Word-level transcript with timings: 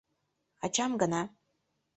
—Ачам 0.65 0.91
гына. 1.01 1.21